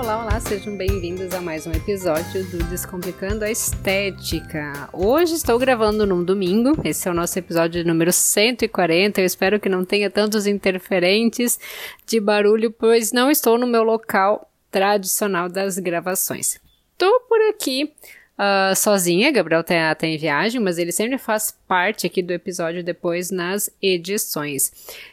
[0.00, 4.88] Olá, olá, sejam bem-vindos a mais um episódio do Descomplicando a Estética.
[4.94, 9.20] Hoje estou gravando num domingo, esse é o nosso episódio número 140.
[9.20, 11.60] Eu espero que não tenha tantos interferentes
[12.06, 16.58] de barulho, pois não estou no meu local tradicional das gravações.
[16.92, 17.92] Estou por aqui
[18.40, 22.82] uh, sozinha, Gabriel tá, tá em viagem, mas ele sempre faz parte aqui do episódio
[22.82, 24.72] depois nas edições.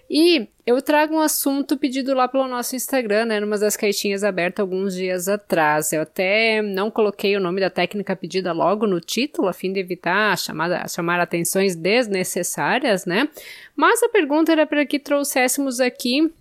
[0.10, 4.62] E eu trago um assunto pedido lá pelo nosso Instagram, né, numa das caixinhas abertas
[4.62, 5.92] alguns dias atrás.
[5.92, 9.80] Eu até não coloquei o nome da técnica pedida logo no título, a fim de
[9.82, 13.28] evitar chamar, chamar atenções desnecessárias, né?
[13.76, 16.32] Mas a pergunta era para que trouxéssemos aqui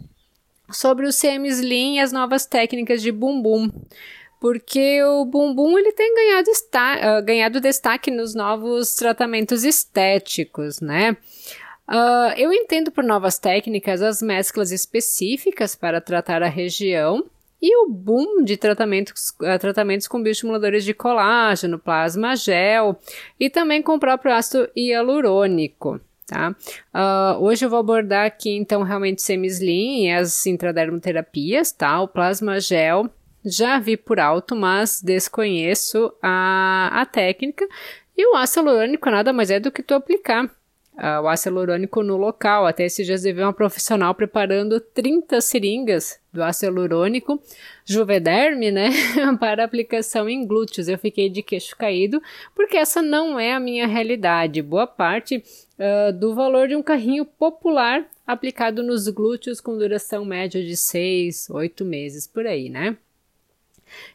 [0.71, 3.71] sobre o CM Slim e as novas técnicas de bumbum
[4.40, 11.16] porque o bumbum ele tem ganhado, uh, ganhado destaque nos novos tratamentos estéticos, né?
[11.88, 17.24] Uh, eu entendo por novas técnicas as mesclas específicas para tratar a região
[17.62, 22.98] e o boom de tratamentos, uh, tratamentos com bioestimuladores de colágeno, plasma gel
[23.38, 26.01] e também com o próprio ácido hialurônico.
[26.26, 26.57] Tá?
[26.92, 32.01] Uh, hoje eu vou abordar aqui então realmente semislim e as intradermoterapias, tá?
[32.02, 33.09] O plasma gel
[33.47, 37.66] já vi por alto, mas desconheço a, a técnica.
[38.16, 42.03] E o ácido hialurônico nada mais é do que tu aplicar uh, o ácido hialurônico
[42.03, 42.66] no local.
[42.66, 47.41] Até esses dias eu uma profissional preparando 30 seringas do ácido hialurônico
[47.85, 48.91] Juvederme, né,
[49.38, 50.88] para aplicação em glúteos.
[50.88, 52.21] Eu fiquei de queixo caído,
[52.55, 54.60] porque essa não é a minha realidade.
[54.60, 60.65] Boa parte uh, do valor de um carrinho popular aplicado nos glúteos com duração média
[60.65, 62.97] de 6, 8 meses por aí, né?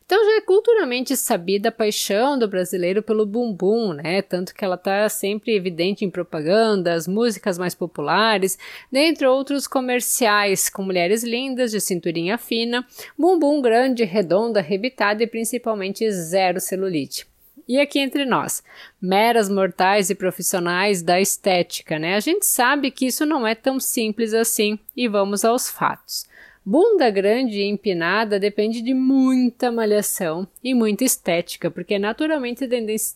[0.06, 4.22] Então já é culturalmente sabida a paixão do brasileiro pelo bumbum, né?
[4.22, 8.58] Tanto que ela está sempre evidente em propagandas, músicas mais populares,
[8.92, 12.86] dentre outros comerciais, com mulheres lindas de cinturinha fina,
[13.18, 17.26] bumbum grande, redonda, rebitada e principalmente zero celulite.
[17.68, 18.62] E aqui entre nós,
[19.02, 22.16] meras mortais e profissionais da estética, né?
[22.16, 26.26] A gente sabe que isso não é tão simples assim e vamos aos fatos.
[26.64, 32.70] Bunda grande e empinada depende de muita malhação e muita estética, porque é naturalmente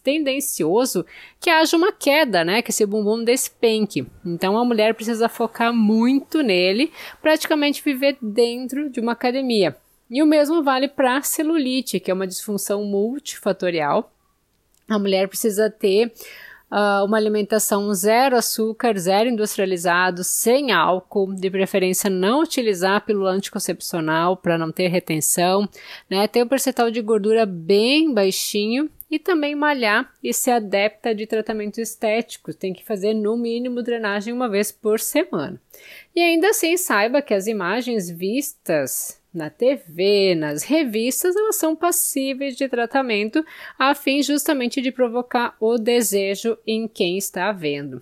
[0.03, 1.06] tendencioso
[1.39, 2.63] que haja uma queda, né?
[2.63, 4.07] Que esse bumbum despenque.
[4.25, 6.91] Então a mulher precisa focar muito nele,
[7.22, 9.77] praticamente viver dentro de uma academia.
[10.09, 14.12] E o mesmo vale para celulite, que é uma disfunção multifatorial.
[14.89, 16.12] A mulher precisa ter
[16.75, 24.36] uh, uma alimentação zero açúcar, zero industrializado, sem álcool, de preferência não utilizar pílula anticoncepcional
[24.36, 25.68] para não ter retenção,
[26.09, 26.28] né?
[26.28, 31.25] Ter o um percentual de gordura bem baixinho e também malhar e ser adepta de
[31.25, 32.53] tratamento estético.
[32.53, 35.62] Tem que fazer no mínimo drenagem uma vez por semana.
[36.13, 42.56] E ainda assim, saiba que as imagens vistas na TV, nas revistas, elas são passíveis
[42.56, 43.46] de tratamento
[43.78, 48.01] a fim justamente de provocar o desejo em quem está vendo.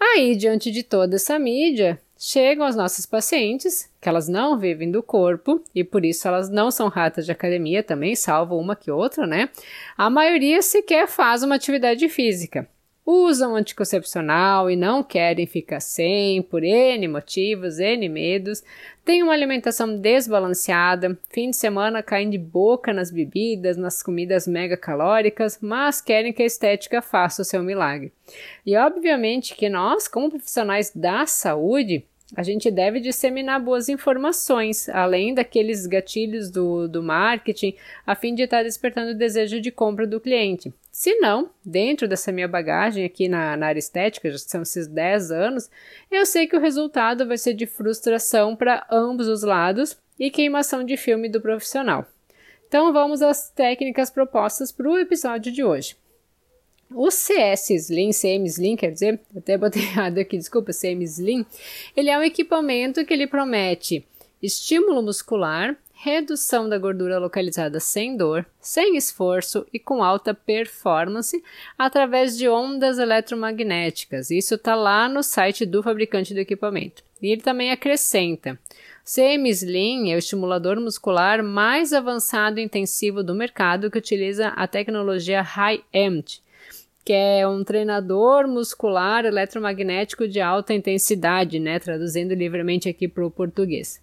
[0.00, 5.02] Aí, diante de toda essa mídia, chegam as nossas pacientes, que elas não vivem do
[5.02, 9.26] corpo e por isso elas não são ratas de academia também, salvo uma que outra,
[9.26, 9.48] né?
[9.96, 12.68] A maioria sequer faz uma atividade física
[13.06, 18.62] usam anticoncepcional e não querem ficar sem por N motivos, N medos,
[19.04, 24.76] têm uma alimentação desbalanceada, fim de semana caem de boca nas bebidas, nas comidas mega
[24.76, 28.10] calóricas, mas querem que a estética faça o seu milagre.
[28.64, 32.04] E obviamente que nós, como profissionais da saúde,
[32.34, 37.76] a gente deve disseminar boas informações, além daqueles gatilhos do, do marketing,
[38.06, 40.72] a fim de estar despertando o desejo de compra do cliente.
[40.90, 45.30] Se não, dentro dessa minha bagagem aqui na, na área estética, já são esses 10
[45.30, 45.70] anos,
[46.10, 50.84] eu sei que o resultado vai ser de frustração para ambos os lados e queimação
[50.84, 52.06] de filme do profissional.
[52.66, 55.96] Então vamos às técnicas propostas para o episódio de hoje.
[56.96, 61.44] O CS Slim, CM Slim, quer dizer, até botei errado aqui, desculpa, CM Slim,
[61.96, 64.06] ele é um equipamento que ele promete
[64.40, 71.42] estímulo muscular, redução da gordura localizada sem dor, sem esforço e com alta performance
[71.76, 74.30] através de ondas eletromagnéticas.
[74.30, 77.02] Isso está lá no site do fabricante do equipamento.
[77.20, 78.56] E ele também acrescenta:
[79.02, 84.68] CM Slim é o estimulador muscular mais avançado e intensivo do mercado que utiliza a
[84.68, 86.44] tecnologia High-End
[87.04, 93.30] que é um treinador muscular eletromagnético de alta intensidade, né, traduzindo livremente aqui para o
[93.30, 94.02] português.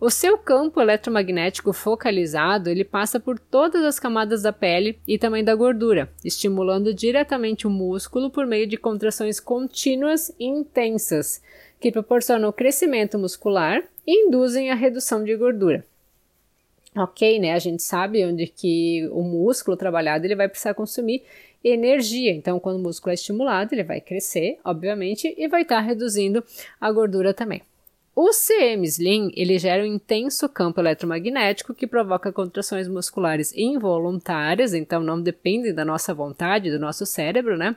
[0.00, 5.44] O seu campo eletromagnético focalizado, ele passa por todas as camadas da pele e também
[5.44, 11.42] da gordura, estimulando diretamente o músculo por meio de contrações contínuas e intensas,
[11.78, 15.84] que proporcionam o crescimento muscular e induzem a redução de gordura.
[16.96, 17.52] Ok, né?
[17.52, 21.22] A gente sabe onde que o músculo trabalhado ele vai precisar consumir
[21.62, 22.32] energia.
[22.32, 26.42] Então, quando o músculo é estimulado, ele vai crescer, obviamente, e vai estar tá reduzindo
[26.80, 27.62] a gordura também.
[28.14, 35.00] O CM Slim ele gera um intenso campo eletromagnético que provoca contrações musculares involuntárias, então
[35.00, 37.76] não dependem da nossa vontade, do nosso cérebro, né?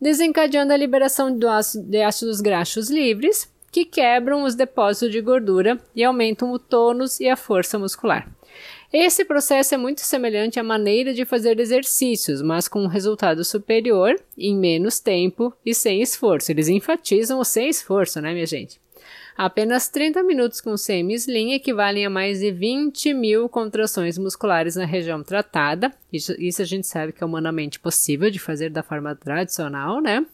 [0.00, 6.50] Desencadeando a liberação de ácidos graxos livres, que quebram os depósitos de gordura e aumentam
[6.50, 8.26] o tônus e a força muscular.
[8.92, 14.14] Esse processo é muito semelhante à maneira de fazer exercícios, mas com um resultado superior,
[14.38, 16.52] em menos tempo e sem esforço.
[16.52, 18.80] Eles enfatizam o sem esforço, né, minha gente?
[19.36, 25.22] Apenas 30 minutos com semi-slim equivalem a mais de 20 mil contrações musculares na região
[25.22, 25.92] tratada.
[26.10, 30.24] Isso, isso, a gente sabe que é humanamente possível de fazer da forma tradicional, né?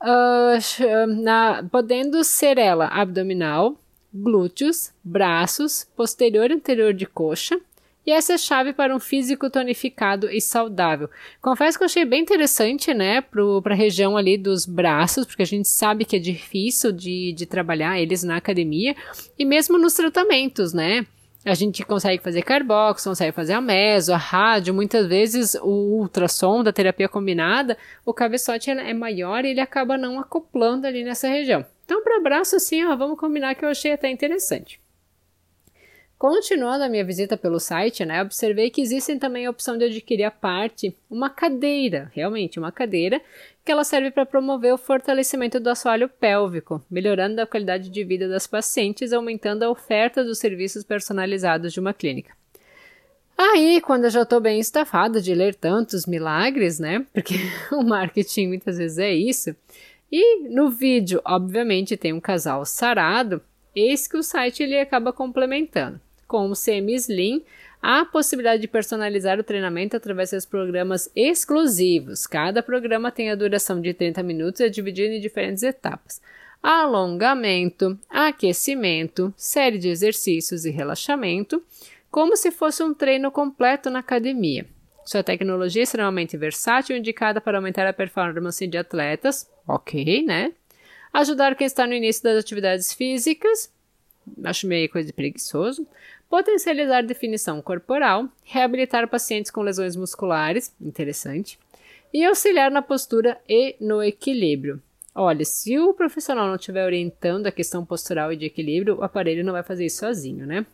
[0.00, 3.76] Uh, na, podendo ser ela abdominal,
[4.12, 7.60] glúteos, braços, posterior e anterior de coxa.
[8.04, 11.08] E essa é a chave para um físico tonificado e saudável.
[11.40, 15.46] Confesso que eu achei bem interessante, né, para a região ali dos braços, porque a
[15.46, 18.96] gente sabe que é difícil de, de trabalhar eles na academia,
[19.38, 21.06] e mesmo nos tratamentos, né?
[21.44, 26.62] A gente consegue fazer carbox, consegue fazer a meso, a rádio, muitas vezes o ultrassom
[26.62, 31.64] da terapia combinada, o cabeçote é maior e ele acaba não acoplando ali nessa região.
[31.84, 34.80] Então, para braço, assim, ó, vamos combinar que eu achei até interessante.
[36.22, 40.22] Continuando a minha visita pelo site, né, observei que existem também a opção de adquirir
[40.22, 43.20] a parte, uma cadeira, realmente uma cadeira,
[43.64, 48.28] que ela serve para promover o fortalecimento do assoalho pélvico, melhorando a qualidade de vida
[48.28, 52.36] das pacientes aumentando a oferta dos serviços personalizados de uma clínica.
[53.36, 57.04] Aí, quando eu já estou bem estafada de ler tantos milagres, né?
[57.12, 57.34] Porque
[57.72, 59.56] o marketing muitas vezes é isso,
[60.12, 63.40] e no vídeo, obviamente, tem um casal sarado,
[63.74, 65.98] eis que o site ele acaba complementando.
[66.28, 67.42] Com o semi-slim,
[67.80, 72.26] há a possibilidade de personalizar o treinamento através dos programas exclusivos.
[72.26, 76.20] Cada programa tem a duração de 30 minutos e é dividido em diferentes etapas.
[76.62, 81.62] Alongamento, aquecimento, série de exercícios e relaxamento,
[82.10, 84.66] como se fosse um treino completo na academia.
[85.04, 90.52] Sua tecnologia é extremamente versátil, indicada para aumentar a performance de atletas, ok, né?
[91.12, 93.70] Ajudar quem está no início das atividades físicas,
[94.44, 95.86] acho meio coisa de preguiçoso.
[96.28, 101.58] Potencializar definição corporal, reabilitar pacientes com lesões musculares, interessante.
[102.12, 104.80] E auxiliar na postura e no equilíbrio.
[105.14, 109.44] Olha, se o profissional não estiver orientando a questão postural e de equilíbrio, o aparelho
[109.44, 110.64] não vai fazer isso sozinho, né?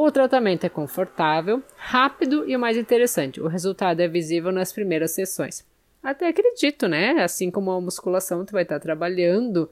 [0.00, 5.10] O tratamento é confortável, rápido e o mais interessante, o resultado é visível nas primeiras
[5.10, 5.66] sessões.
[6.00, 7.20] Até acredito, né?
[7.20, 9.68] Assim como a musculação, tu vai estar trabalhando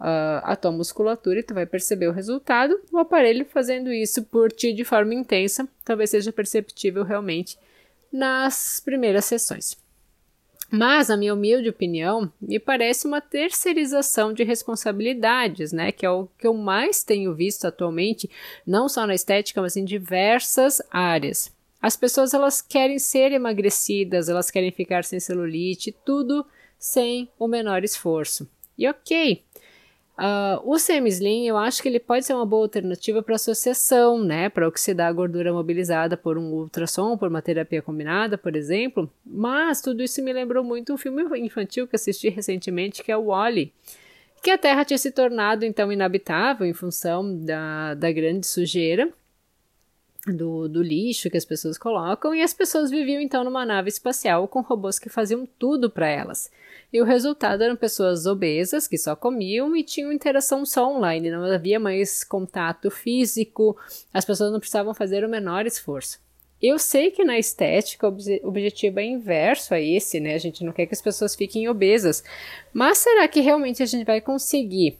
[0.00, 2.80] uh, a tua musculatura e tu vai perceber o resultado.
[2.90, 7.58] O aparelho fazendo isso por ti de forma intensa, talvez seja perceptível realmente
[8.10, 9.76] nas primeiras sessões.
[10.70, 15.92] Mas, na minha humilde opinião, me parece uma terceirização de responsabilidades, né?
[15.92, 18.28] Que é o que eu mais tenho visto atualmente,
[18.66, 21.54] não só na estética, mas em diversas áreas.
[21.80, 26.44] As pessoas elas querem ser emagrecidas, elas querem ficar sem celulite, tudo
[26.78, 28.48] sem o menor esforço.
[28.76, 29.42] E ok,
[30.18, 34.48] Uh, o semi-slim, eu acho que ele pode ser uma boa alternativa para associação, né?
[34.48, 39.10] Para oxidar a gordura mobilizada por um ultrassom, por uma terapia combinada, por exemplo.
[39.24, 43.26] Mas tudo isso me lembrou muito um filme infantil que assisti recentemente, que é o
[43.26, 43.74] Wally,
[44.42, 49.12] que a Terra tinha se tornado então inabitável em função da, da grande sujeira
[50.32, 54.48] do, do lixo que as pessoas colocam, e as pessoas viviam então numa nave espacial
[54.48, 56.50] com robôs que faziam tudo para elas.
[56.92, 61.44] E o resultado eram pessoas obesas que só comiam e tinham interação só online, não
[61.44, 63.76] havia mais contato físico,
[64.12, 66.18] as pessoas não precisavam fazer o menor esforço.
[66.62, 68.16] Eu sei que na estética o
[68.48, 70.34] objetivo é inverso a esse, né?
[70.34, 72.24] A gente não quer que as pessoas fiquem obesas.
[72.72, 74.98] Mas será que realmente a gente vai conseguir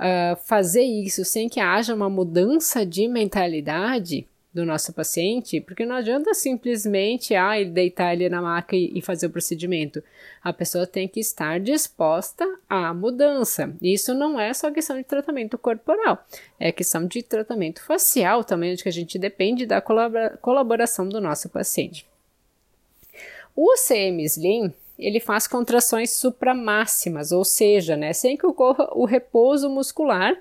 [0.00, 4.26] uh, fazer isso sem que haja uma mudança de mentalidade?
[4.54, 9.26] Do nosso paciente, porque não adianta simplesmente ah, deitar ele na maca e, e fazer
[9.26, 10.00] o procedimento.
[10.42, 13.74] A pessoa tem que estar disposta à mudança.
[13.82, 16.24] Isso não é só questão de tratamento corporal,
[16.60, 21.48] é questão de tratamento facial também, onde a gente depende da colabora colaboração do nosso
[21.48, 22.06] paciente.
[23.56, 29.68] O CM Slim ele faz contrações supramáximas, ou seja, né, sem que ocorra o repouso
[29.68, 30.36] muscular,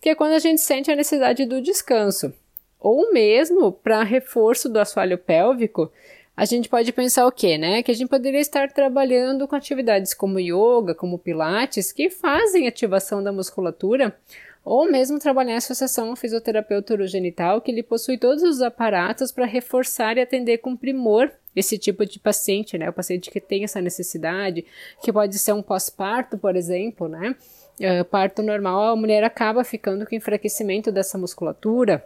[0.00, 2.32] que é quando a gente sente a necessidade do descanso.
[2.80, 5.90] Ou mesmo para reforço do assoalho pélvico,
[6.36, 7.82] a gente pode pensar o quê, né?
[7.82, 13.22] Que a gente poderia estar trabalhando com atividades como yoga, como pilates, que fazem ativação
[13.22, 14.14] da musculatura,
[14.62, 19.46] ou mesmo trabalhar em associação um fisioterapeuta urogenital que ele possui todos os aparatos para
[19.46, 22.90] reforçar e atender com primor esse tipo de paciente, né?
[22.90, 24.66] O paciente que tem essa necessidade,
[25.02, 27.34] que pode ser um pós-parto, por exemplo, né?
[27.80, 32.04] Uh, parto normal, a mulher acaba ficando com enfraquecimento dessa musculatura,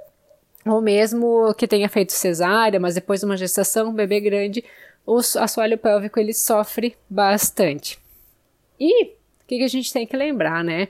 [0.66, 4.64] ou mesmo que tenha feito cesárea, mas depois de uma gestação, um bebê grande,
[5.06, 7.98] o assoalho pélvico ele sofre bastante.
[8.78, 9.08] E o
[9.46, 10.88] que, que a gente tem que lembrar, né?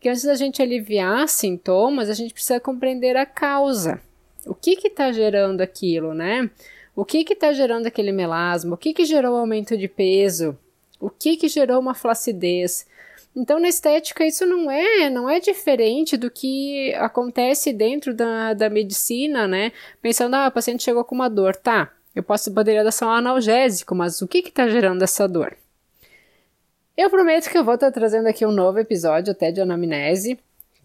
[0.00, 4.00] Que antes da gente aliviar sintomas, a gente precisa compreender a causa.
[4.46, 6.50] O que está gerando aquilo, né?
[6.96, 8.74] O que está gerando aquele melasma?
[8.74, 10.58] O que, que gerou aumento de peso?
[10.98, 12.86] O que, que gerou uma flacidez?
[13.34, 18.68] Então, na estética, isso não é, não é diferente do que acontece dentro da, da
[18.68, 19.72] medicina, né?
[20.02, 21.92] Pensando, ah, o paciente chegou com uma dor, tá?
[22.14, 25.56] Eu posso poderia dar só um analgésico, mas o que está gerando essa dor?
[26.96, 30.38] Eu prometo que eu vou estar tá trazendo aqui um novo episódio até de anamnese,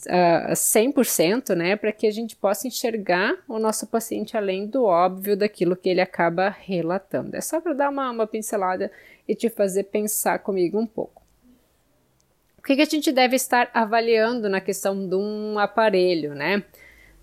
[0.06, 5.36] uh, 100%, né, para que a gente possa enxergar o nosso paciente além do óbvio
[5.36, 7.36] daquilo que ele acaba relatando.
[7.36, 8.92] É só para dar uma, uma pincelada
[9.28, 11.25] e te fazer pensar comigo um pouco.
[12.66, 16.64] O que, que a gente deve estar avaliando na questão de um aparelho, né?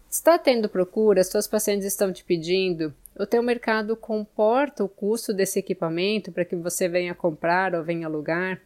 [0.08, 5.58] Está tendo procura, seus pacientes estão te pedindo, o teu mercado comporta o custo desse
[5.58, 8.60] equipamento para que você venha comprar ou venha alugar?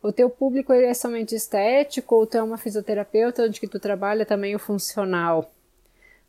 [0.00, 4.24] O teu público é somente estético ou tu é uma fisioterapeuta onde que tu trabalha
[4.24, 5.52] também o funcional?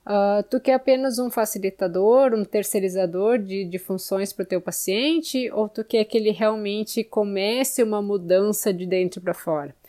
[0.03, 5.47] Uh, tu quer apenas um facilitador, um terceirizador de, de funções para o teu paciente
[5.51, 9.79] ou tu quer que ele realmente comece uma mudança de dentro para fora?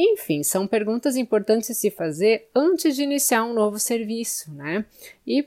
[0.00, 4.84] Enfim, são perguntas importantes se fazer antes de iniciar um novo serviço, né?
[5.26, 5.44] E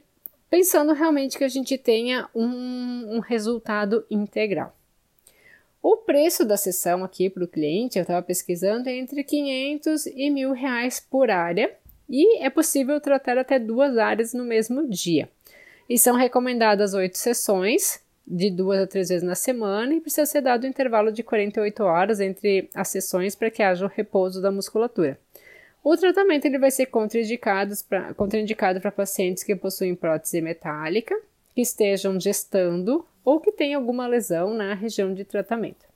[0.50, 4.76] pensando realmente que a gente tenha um, um resultado integral.
[5.82, 10.30] O preço da sessão aqui para o cliente, eu estava pesquisando, é entre 500 e
[10.30, 11.74] mil reais por área
[12.10, 15.30] e é possível tratar até duas áreas no mesmo dia.
[15.88, 18.02] E são recomendadas oito sessões,
[18.32, 21.84] de duas a três vezes na semana, e precisa ser dado um intervalo de 48
[21.84, 25.20] horas entre as sessões para que haja o repouso da musculatura.
[25.84, 27.76] O tratamento ele vai ser contraindicado
[28.80, 31.20] para pacientes que possuem prótese metálica,
[31.54, 35.91] que estejam gestando ou que tem alguma lesão na região de tratamento.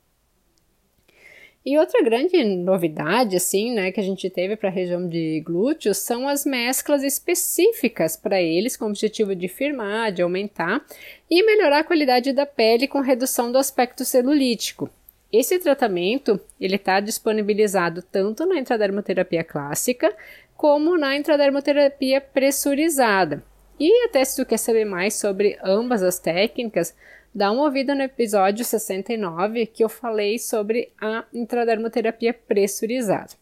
[1.65, 5.98] E outra grande novidade, assim, né, que a gente teve para a região de glúteos
[5.98, 10.86] são as mesclas específicas para eles, com o objetivo de firmar, de aumentar
[11.27, 14.91] e melhorar a qualidade da pele com redução do aspecto celulítico.
[15.34, 20.15] Esse tratamento ele está disponibilizado tanto na intradermoterapia clássica
[20.55, 23.43] como na intradermoterapia pressurizada.
[23.79, 26.95] E até se tu quer saber mais sobre ambas as técnicas,
[27.36, 33.34] dá uma ouvida no episódio 69 que eu falei sobre a intradermoterapia pressurizada.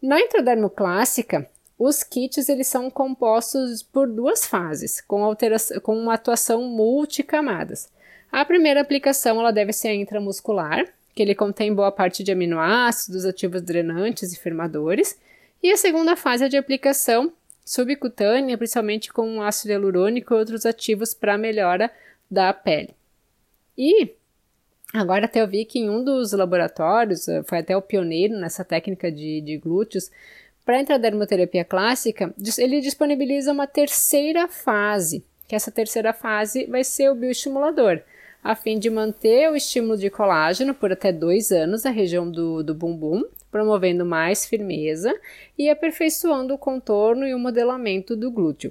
[0.00, 1.46] Na intradermo clássica,
[1.78, 7.90] os kits eles são compostos por duas fases, com, alteração, com uma atuação multicamadas.
[8.32, 13.60] A primeira aplicação ela deve ser intramuscular, que ele contém boa parte de aminoácidos, ativos
[13.60, 15.18] drenantes e firmadores.
[15.62, 17.32] E a segunda fase é de aplicação
[17.64, 21.90] subcutânea, principalmente com ácido hialurônico e outros ativos para melhora
[22.30, 22.94] da pele.
[23.76, 24.14] E
[24.92, 28.64] agora até eu vi que em um dos laboratórios, eh, foi até o pioneiro nessa
[28.64, 30.10] técnica de, de glúteos,
[30.68, 37.10] para a dermoterapia clássica, ele disponibiliza uma terceira fase, que essa terceira fase vai ser
[37.10, 38.02] o bioestimulador,
[38.44, 42.62] a fim de manter o estímulo de colágeno por até dois anos na região do,
[42.62, 45.18] do bumbum, promovendo mais firmeza
[45.56, 48.70] e aperfeiçoando o contorno e o modelamento do glúteo.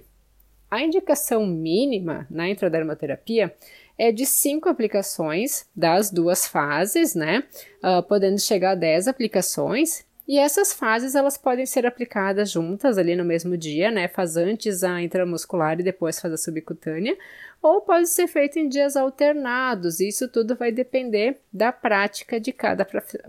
[0.70, 3.56] A indicação mínima na intradermoterapia
[3.98, 7.44] é de 5 aplicações das duas fases, né?
[7.78, 10.06] Uh, podendo chegar a 10 aplicações.
[10.28, 14.10] E essas fases elas podem ser aplicadas juntas ali no mesmo dia, né?
[14.10, 17.18] Faz antes a intramuscular e depois faz a subcutânea,
[17.62, 20.02] ou pode ser feito em dias alternados.
[20.02, 22.86] Isso tudo vai depender da prática de cada,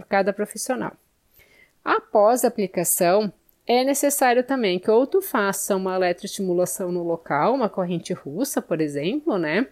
[0.09, 0.93] cada profissional.
[1.85, 3.33] Após a aplicação,
[3.69, 8.81] é necessário também que ou tu faça uma eletroestimulação no local, uma corrente russa, por
[8.81, 9.67] exemplo, né?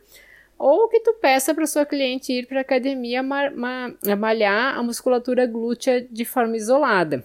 [0.59, 4.83] Ou que tu peça para sua cliente ir para a academia ma ma malhar a
[4.83, 7.25] musculatura glútea de forma isolada.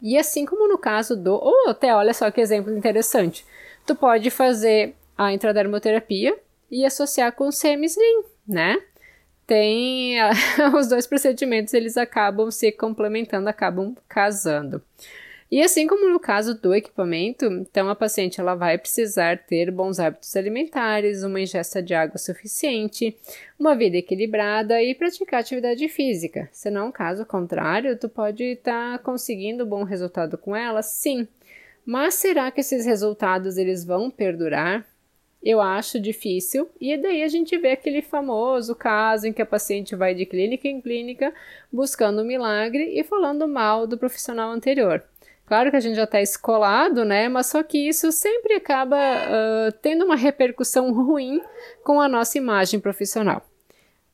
[0.00, 1.34] E assim como no caso do.
[1.34, 3.44] Ou até olha só que exemplo interessante.
[3.84, 6.38] Tu pode fazer a intradermoterapia
[6.70, 8.76] e associar com o semislim, né?
[9.46, 10.16] Tem
[10.76, 14.82] os dois procedimentos, eles acabam se complementando, acabam casando.
[15.50, 20.00] E assim como no caso do equipamento, então a paciente ela vai precisar ter bons
[20.00, 23.16] hábitos alimentares, uma ingesta de água suficiente,
[23.56, 26.48] uma vida equilibrada e praticar atividade física.
[26.50, 31.28] Senão, caso contrário, tu pode estar tá conseguindo bom resultado com ela, sim.
[31.84, 34.84] Mas será que esses resultados eles vão perdurar?
[35.40, 39.94] Eu acho difícil, e daí a gente vê aquele famoso caso em que a paciente
[39.94, 41.32] vai de clínica em clínica
[41.72, 45.04] buscando um milagre e falando mal do profissional anterior.
[45.46, 47.28] Claro que a gente já está escolado, né?
[47.28, 51.40] Mas só que isso sempre acaba uh, tendo uma repercussão ruim
[51.84, 53.42] com a nossa imagem profissional.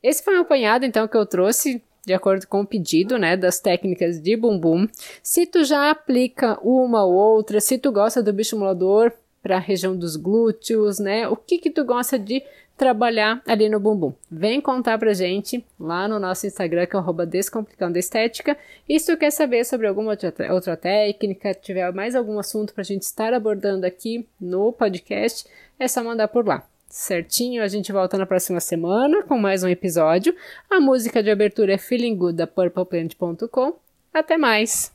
[0.03, 3.61] Esse foi um apanhado, então, que eu trouxe de acordo com o pedido, né, das
[3.61, 4.89] técnicas de bumbum.
[5.23, 9.96] Se tu já aplica uma ou outra, se tu gosta do bioestimulador para a região
[9.96, 12.42] dos glúteos, né, o que que tu gosta de
[12.76, 14.12] trabalhar ali no bumbum.
[14.30, 18.56] Vem contar pra gente lá no nosso Instagram, que é o Descomplicando Estética.
[18.88, 20.16] E se tu quer saber sobre alguma
[20.50, 25.46] outra, técnica, tiver mais algum assunto pra gente estar abordando aqui no podcast,
[25.78, 26.66] é só mandar por lá.
[26.88, 30.34] Certinho, a gente volta na próxima semana com mais um episódio.
[30.68, 33.76] A música de abertura é Feeling Good da purpleplant.com.
[34.12, 34.91] Até mais!